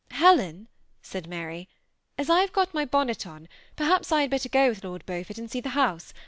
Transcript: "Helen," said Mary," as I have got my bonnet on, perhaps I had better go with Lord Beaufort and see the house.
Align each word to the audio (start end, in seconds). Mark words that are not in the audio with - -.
"Helen," 0.23 0.67
said 1.03 1.27
Mary," 1.27 1.69
as 2.17 2.27
I 2.27 2.39
have 2.39 2.51
got 2.51 2.73
my 2.73 2.85
bonnet 2.85 3.27
on, 3.27 3.47
perhaps 3.75 4.11
I 4.11 4.21
had 4.21 4.31
better 4.31 4.49
go 4.49 4.69
with 4.69 4.83
Lord 4.83 5.05
Beaufort 5.05 5.37
and 5.37 5.51
see 5.51 5.61
the 5.61 5.69
house. 5.77 6.11